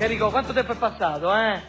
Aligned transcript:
Carico, 0.00 0.30
quanto 0.30 0.54
tempo 0.54 0.72
è 0.72 0.76
passato, 0.76 1.30
eh? 1.36 1.60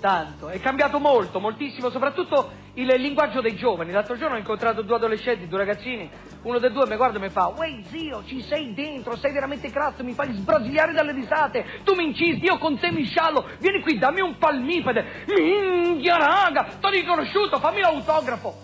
Tanto. 0.00 0.48
È 0.48 0.58
cambiato 0.58 0.98
molto, 0.98 1.38
moltissimo, 1.38 1.90
soprattutto 1.90 2.50
il 2.76 2.86
linguaggio 2.86 3.42
dei 3.42 3.56
giovani. 3.56 3.92
L'altro 3.92 4.16
giorno 4.16 4.36
ho 4.36 4.38
incontrato 4.38 4.80
due 4.80 4.96
adolescenti, 4.96 5.46
due 5.46 5.58
ragazzini. 5.58 6.10
Uno 6.44 6.58
dei 6.58 6.72
due 6.72 6.86
mi 6.86 6.96
guarda 6.96 7.18
e 7.18 7.20
mi 7.20 7.28
fa: 7.28 7.52
Uè, 7.54 7.82
zio, 7.90 8.24
ci 8.24 8.40
sei 8.40 8.72
dentro, 8.72 9.16
sei 9.16 9.34
veramente 9.34 9.70
crazzo, 9.70 10.02
mi 10.02 10.14
fai 10.14 10.32
sbrasiliare 10.32 10.94
dalle 10.94 11.12
risate. 11.12 11.82
Tu 11.84 11.94
mi 11.94 12.04
incisi, 12.04 12.42
io 12.44 12.56
con 12.56 12.78
te 12.78 12.90
mi 12.90 13.04
sciallo. 13.04 13.50
Vieni 13.58 13.82
qui, 13.82 13.98
dammi 13.98 14.22
un 14.22 14.38
palmipede. 14.38 15.26
Minchia, 15.26 16.16
raga, 16.16 16.66
t'ho 16.80 16.88
riconosciuto, 16.88 17.58
fammi 17.58 17.80
l'autografo. 17.80 18.54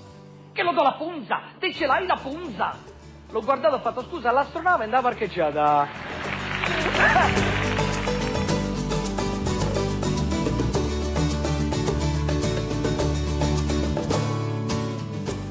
Che 0.51 0.63
lo 0.63 0.73
do 0.73 0.83
la 0.83 0.93
punza, 0.93 1.43
te 1.59 1.75
ce 1.75 1.85
l'hai 1.85 2.07
la 2.07 2.17
punza. 2.17 2.75
L'ho 3.31 3.43
guardato 3.43 3.75
e 3.75 3.79
ho 3.81 3.83
fatto: 3.83 4.03
Scusa, 4.03 4.31
l'astronave 4.31 4.85
andava 4.85 5.11
parcheggiata. 5.11 5.89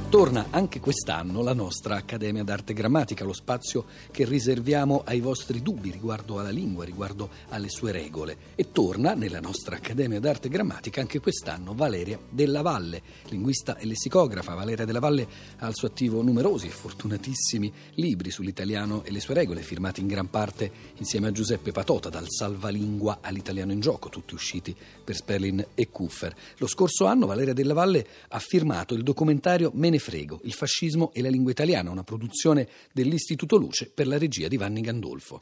Torna 0.10 0.48
anche 0.50 0.80
quest'anno 0.80 1.44
la 1.44 1.54
nostra 1.54 1.96
Accademia 1.96 2.44
d'Arte 2.44 2.74
Grammatica, 2.74 3.24
lo 3.24 3.32
spazio 3.32 3.86
che 4.10 4.26
riserviamo 4.26 5.04
ai 5.06 5.20
vostri 5.20 5.62
dubbi 5.62 5.92
riguardo 5.92 6.40
alla 6.40 6.50
lingua, 6.50 6.84
riguardo 6.84 7.30
alle 7.50 7.70
sue 7.70 7.92
regole. 7.92 8.36
E 8.56 8.72
torna 8.72 9.14
nella 9.14 9.40
nostra 9.40 9.76
Accademia 9.76 10.20
d'Arte 10.20 10.50
Grammatica 10.50 11.00
anche 11.00 11.20
quest'anno 11.20 11.76
Valeria 11.76 12.18
Della 12.28 12.64
Valle, 12.64 13.04
linguista 13.28 13.78
e 13.78 13.86
lessicografa. 13.86 14.56
Valeria 14.56 14.84
Della 14.84 15.00
Valle 15.00 15.28
ha 15.60 15.68
al 15.68 15.76
suo 15.76 15.90
attivo 15.90 16.24
numerosi 16.24 16.66
e 16.66 16.72
fortunatissimi 16.72 17.72
libri 17.94 18.32
sull'italiano 18.32 19.04
e 19.04 19.12
le 19.12 19.20
sue 19.20 19.36
regole, 19.36 19.62
firmati 19.62 20.02
in 20.02 20.08
gran 20.08 20.32
parte 20.32 20.72
insieme 20.98 21.28
a 21.28 21.32
Giuseppe 21.32 21.72
Patota, 21.72 22.10
dal 22.10 22.26
Salvalingua 22.28 23.20
all'italiano 23.22 23.74
in 23.74 23.80
gioco, 23.80 24.10
tutti 24.10 24.34
usciti 24.34 24.76
per 25.04 25.16
Sperlin 25.16 25.64
e 25.76 25.90
Kuffer. 25.92 26.36
Lo 26.58 26.66
scorso 26.66 27.06
anno 27.06 27.28
Valeria 27.28 27.54
Della 27.54 27.76
Valle 27.76 28.08
ha 28.30 28.40
firmato 28.40 28.96
il 28.96 29.04
documentario 29.04 29.70
Me 29.76 29.92
ne 29.92 29.98
frego, 30.00 30.40
il 30.44 30.54
fascismo 30.54 31.12
e 31.14 31.22
la 31.22 31.30
lingua 31.30 31.52
italiana, 31.52 31.92
una 31.92 32.04
produzione 32.04 32.68
dell'Istituto 32.92 33.58
Luce 33.58 33.92
per 33.94 34.08
la 34.08 34.18
regia 34.18 34.48
di 34.48 34.58
Vanni 34.58 34.82
Gandolfo. 34.82 35.40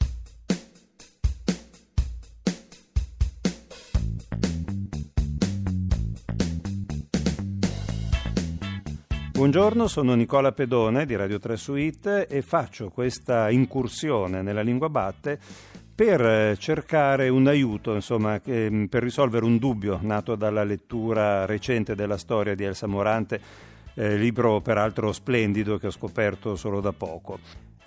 Buongiorno, 9.38 9.86
sono 9.86 10.14
Nicola 10.14 10.50
Pedone 10.50 11.06
di 11.06 11.14
Radio 11.14 11.38
3 11.38 11.56
Suite 11.56 12.26
e 12.26 12.42
faccio 12.42 12.90
questa 12.90 13.50
incursione 13.50 14.42
nella 14.42 14.62
lingua 14.62 14.88
batte 14.88 15.38
per 15.94 16.20
eh, 16.20 16.56
cercare 16.58 17.28
un 17.28 17.46
aiuto, 17.46 17.94
insomma, 17.94 18.40
per 18.40 19.02
risolvere 19.02 19.44
un 19.44 19.58
dubbio 19.58 20.00
nato 20.02 20.34
dalla 20.34 20.64
lettura 20.64 21.44
recente 21.44 21.94
della 21.94 22.16
storia 22.16 22.56
di 22.56 22.64
Elsa 22.64 22.88
Morante 22.88 23.40
eh, 23.98 24.16
libro 24.16 24.60
peraltro 24.60 25.12
splendido 25.12 25.76
che 25.76 25.88
ho 25.88 25.90
scoperto 25.90 26.54
solo 26.54 26.80
da 26.80 26.92
poco. 26.92 27.40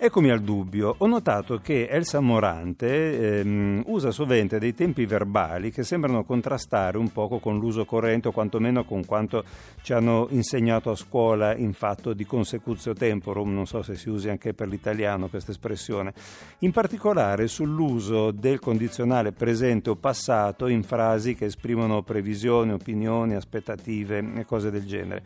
Eccomi 0.04 0.30
al 0.30 0.40
dubbio, 0.40 0.96
ho 0.98 1.06
notato 1.06 1.60
che 1.60 1.86
Elsa 1.88 2.18
Morante 2.18 3.38
ehm, 3.38 3.84
usa 3.86 4.10
sovente 4.10 4.58
dei 4.58 4.74
tempi 4.74 5.06
verbali 5.06 5.70
che 5.70 5.84
sembrano 5.84 6.24
contrastare 6.24 6.98
un 6.98 7.12
poco 7.12 7.38
con 7.38 7.56
l'uso 7.56 7.84
corrente 7.84 8.26
o 8.26 8.32
quantomeno 8.32 8.84
con 8.84 9.04
quanto 9.06 9.44
ci 9.80 9.92
hanno 9.92 10.26
insegnato 10.30 10.90
a 10.90 10.96
scuola 10.96 11.54
in 11.56 11.72
fatto 11.72 12.14
di 12.14 12.26
consecutio 12.26 12.94
temporum, 12.94 13.54
non 13.54 13.66
so 13.66 13.82
se 13.82 13.94
si 13.94 14.10
usi 14.10 14.28
anche 14.28 14.54
per 14.54 14.66
l'italiano 14.66 15.28
questa 15.28 15.52
espressione, 15.52 16.12
in 16.58 16.72
particolare 16.72 17.46
sull'uso 17.46 18.32
del 18.32 18.58
condizionale 18.58 19.30
presente 19.30 19.90
o 19.90 19.94
passato 19.94 20.66
in 20.66 20.82
frasi 20.82 21.36
che 21.36 21.44
esprimono 21.44 22.02
previsioni, 22.02 22.72
opinioni, 22.72 23.36
aspettative 23.36 24.32
e 24.34 24.44
cose 24.44 24.72
del 24.72 24.84
genere. 24.84 25.22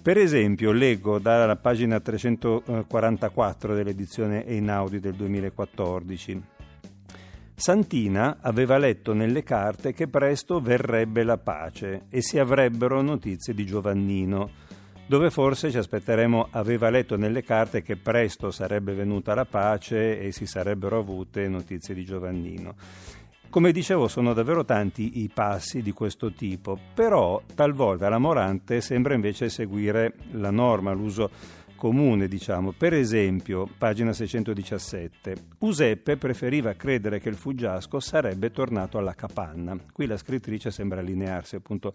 Per 0.00 0.16
esempio, 0.16 0.72
leggo 0.72 1.18
dalla 1.18 1.56
pagina 1.56 2.00
344 2.00 3.74
dell'edizione 3.74 4.46
Einaudi 4.46 5.00
del 5.00 5.14
2014. 5.14 6.42
Santina 7.54 8.38
aveva 8.40 8.78
letto 8.78 9.12
nelle 9.12 9.44
carte 9.44 9.92
che 9.92 10.08
presto 10.08 10.60
verrebbe 10.60 11.22
la 11.22 11.38
pace 11.38 12.06
e 12.08 12.20
si 12.20 12.38
avrebbero 12.38 13.00
notizie 13.02 13.54
di 13.54 13.64
Giovannino, 13.64 14.50
dove 15.06 15.30
forse 15.30 15.70
ci 15.70 15.78
aspetteremo 15.78 16.48
aveva 16.50 16.90
letto 16.90 17.16
nelle 17.16 17.44
carte 17.44 17.82
che 17.82 17.96
presto 17.96 18.50
sarebbe 18.50 18.94
venuta 18.94 19.34
la 19.34 19.44
pace 19.44 20.18
e 20.18 20.32
si 20.32 20.46
sarebbero 20.46 20.98
avute 20.98 21.46
notizie 21.46 21.94
di 21.94 22.04
Giovannino. 22.04 22.74
Come 23.52 23.70
dicevo, 23.72 24.08
sono 24.08 24.32
davvero 24.32 24.64
tanti 24.64 25.20
i 25.20 25.28
passi 25.28 25.82
di 25.82 25.92
questo 25.92 26.32
tipo, 26.32 26.78
però 26.94 27.42
talvolta 27.54 28.08
la 28.08 28.16
Morante 28.16 28.80
sembra 28.80 29.12
invece 29.12 29.50
seguire 29.50 30.14
la 30.30 30.50
norma, 30.50 30.92
l'uso 30.92 31.28
comune, 31.76 32.28
diciamo. 32.28 32.72
Per 32.72 32.94
esempio, 32.94 33.68
pagina 33.76 34.14
617, 34.14 35.34
Useppe 35.58 36.16
preferiva 36.16 36.72
credere 36.72 37.20
che 37.20 37.28
il 37.28 37.34
fuggiasco 37.34 38.00
sarebbe 38.00 38.50
tornato 38.52 38.96
alla 38.96 39.12
capanna. 39.12 39.76
Qui 39.92 40.06
la 40.06 40.16
scrittrice 40.16 40.70
sembra 40.70 41.00
allinearsi 41.00 41.54
appunto 41.54 41.92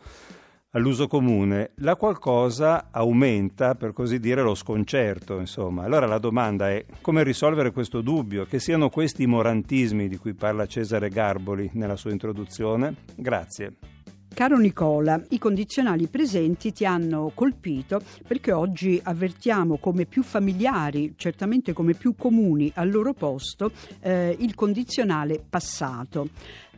all'uso 0.72 1.08
comune, 1.08 1.72
la 1.78 1.96
qualcosa 1.96 2.90
aumenta, 2.92 3.76
per 3.76 3.94
così 3.94 4.20
dire, 4.20 4.42
lo 4.42 4.56
sconcerto, 4.56 5.40
insomma. 5.40 5.84
Allora 5.84 6.06
la 6.06 6.20
domanda 6.20 6.70
è 6.70 6.86
come 7.02 7.24
risolvere 7.24 7.72
questo 7.72 8.02
dubbio, 8.02 8.46
che 8.46 8.60
siano 8.60 8.90
questi 8.90 9.26
morantismi 9.26 10.08
di 10.08 10.18
cui 10.18 10.34
parla 10.34 10.66
Cesare 10.68 11.10
Garboli 11.10 11.72
nella 11.74 11.96
sua 11.96 12.12
introduzione? 12.12 12.96
Grazie. 13.16 13.97
Caro 14.34 14.58
Nicola, 14.58 15.20
i 15.30 15.40
condizionali 15.40 16.08
presenti 16.08 16.72
ti 16.72 16.86
hanno 16.86 17.32
colpito 17.34 18.02
perché 18.28 18.52
oggi 18.52 19.00
avvertiamo 19.02 19.78
come 19.78 20.06
più 20.06 20.22
familiari, 20.22 21.16
certamente 21.18 21.74
come 21.74 21.94
più 21.94 22.16
comuni 22.16 22.72
al 22.76 22.92
loro 22.92 23.14
posto, 23.14 23.72
eh, 24.02 24.36
il 24.40 24.54
condizionale 24.54 25.44
passato. 25.48 26.30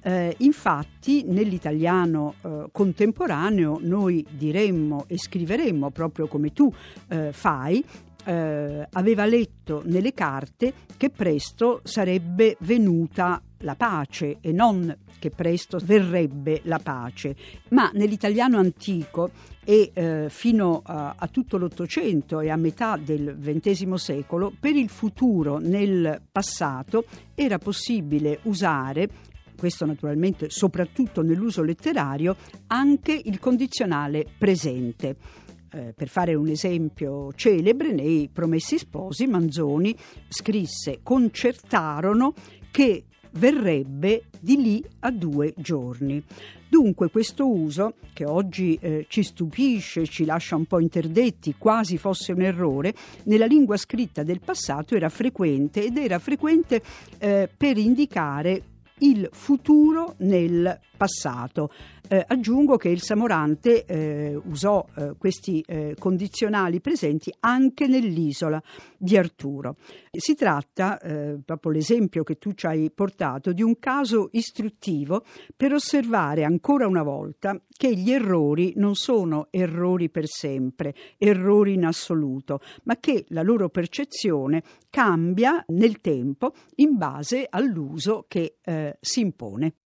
Eh, 0.01 0.33
infatti 0.39 1.23
nell'italiano 1.25 2.35
eh, 2.41 2.69
contemporaneo 2.71 3.79
noi 3.81 4.25
diremmo 4.29 5.03
e 5.07 5.17
scriveremmo 5.17 5.89
proprio 5.89 6.27
come 6.27 6.53
tu 6.53 6.73
eh, 7.09 7.33
fai 7.33 7.83
eh, 8.23 8.88
aveva 8.91 9.25
letto 9.25 9.81
nelle 9.85 10.13
carte 10.13 10.73
che 10.95 11.09
presto 11.09 11.81
sarebbe 11.83 12.55
venuta 12.59 13.41
la 13.59 13.75
pace 13.75 14.37
e 14.41 14.51
non 14.51 14.95
che 15.19 15.29
presto 15.31 15.79
verrebbe 15.83 16.61
la 16.63 16.79
pace, 16.79 17.35
ma 17.69 17.91
nell'italiano 17.93 18.57
antico 18.57 19.31
e 19.63 19.91
eh, 19.93 20.27
fino 20.29 20.81
a, 20.83 21.15
a, 21.17 21.27
tutto 21.27 21.57
l'Ottocento 21.57 22.39
e 22.39 22.49
a 22.49 22.55
metà 22.55 22.97
del 22.97 23.37
XX 23.39 23.93
secolo, 23.93 24.53
per 24.57 24.75
il 24.75 24.89
futuro 24.89 25.57
nel 25.57 26.21
passato 26.31 27.05
era 27.35 27.57
possibile 27.57 28.39
usare 28.43 29.09
questo 29.59 29.85
naturalmente 29.85 30.49
soprattutto 30.49 31.21
nell'uso 31.21 31.61
letterario, 31.61 32.35
anche 32.67 33.19
il 33.21 33.39
condizionale 33.39 34.25
presente. 34.37 35.17
Eh, 35.71 35.93
per 35.95 36.07
fare 36.07 36.33
un 36.33 36.47
esempio 36.47 37.31
celebre, 37.33 37.91
nei 37.91 38.27
Promessi 38.31 38.79
Sposi 38.79 39.27
Manzoni 39.27 39.95
scrisse 40.27 41.01
concertarono 41.03 42.33
che 42.71 43.03
verrebbe 43.31 44.23
di 44.40 44.62
lì 44.62 44.84
a 45.00 45.12
due 45.12 45.53
giorni. 45.57 46.23
Dunque 46.67 47.09
questo 47.09 47.50
uso, 47.50 47.95
che 48.13 48.25
oggi 48.25 48.78
eh, 48.79 49.06
ci 49.09 49.23
stupisce, 49.23 50.06
ci 50.06 50.23
lascia 50.23 50.56
un 50.56 50.66
po' 50.66 50.79
interdetti, 50.79 51.56
quasi 51.57 51.97
fosse 51.97 52.31
un 52.31 52.42
errore, 52.42 52.94
nella 53.24 53.45
lingua 53.45 53.75
scritta 53.75 54.21
del 54.21 54.39
passato 54.39 54.95
era 54.95 55.09
frequente 55.09 55.83
ed 55.83 55.98
era 55.98 56.19
frequente 56.19 56.81
eh, 57.18 57.50
per 57.56 57.77
indicare 57.77 58.62
il 59.00 59.30
futuro 59.31 60.15
nel 60.18 60.80
passato. 60.95 61.71
Eh, 62.07 62.24
aggiungo 62.27 62.75
che 62.77 62.89
il 62.89 63.01
Samorante 63.01 63.86
eh, 63.86 64.28
usò 64.45 64.86
eh, 64.95 65.13
questi 65.18 65.63
eh, 65.68 65.95
condizionali 65.97 66.80
presenti 66.80 67.33
anche 67.41 67.88
nell'isola 67.88 68.62
di 68.97 69.18
Arturo. 69.18 69.75
Si 70.12 70.36
tratta, 70.36 71.00
eh, 71.00 71.39
proprio 71.44 71.71
l'esempio 71.71 72.24
che 72.24 72.38
tu 72.38 72.53
ci 72.53 72.65
hai 72.65 72.91
portato, 72.91 73.51
di 73.51 73.62
un 73.62 73.80
caso 73.80 74.30
istruttivo 74.31 75.24
per 75.56 75.74
osservare 75.74 76.44
ancora 76.44 76.88
una 76.88 77.03
volta 77.03 77.59
che 77.68 77.95
gli 77.95 78.12
errori 78.12 78.74
non 78.75 78.95
sono 78.95 79.47
errori 79.51 80.09
per 80.09 80.27
sempre, 80.27 80.94
errori 81.18 81.74
in 81.74 81.86
assoluto, 81.86 82.59
ma 82.83 82.97
che 82.97 83.25
la 83.30 83.41
loro 83.41 83.69
percezione 83.69 84.63
cambia 84.89 85.63
nel 85.68 86.01
tempo 86.01 86.53
in 86.75 86.97
base 86.97 87.47
all'uso 87.50 88.25
che 88.27 88.57
eh, 88.62 88.97
si 89.00 89.21
impone. 89.21 89.74